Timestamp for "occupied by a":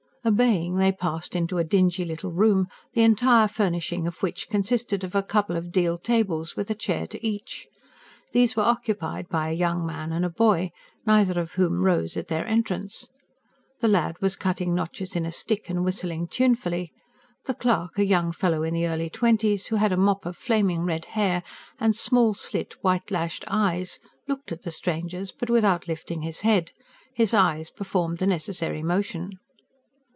8.61-9.53